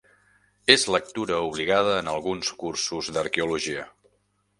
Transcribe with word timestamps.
Es 0.75 0.85
lectura 0.93 1.35
obligada 1.49 1.91
en 2.03 2.09
alguns 2.13 2.49
cursos 2.65 3.11
d'arqueologia. 3.19 3.85